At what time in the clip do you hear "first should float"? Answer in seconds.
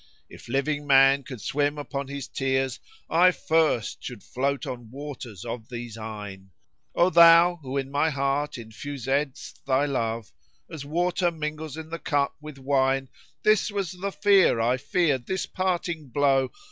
3.29-4.65